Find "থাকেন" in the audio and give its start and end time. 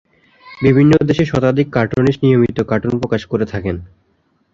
3.45-3.75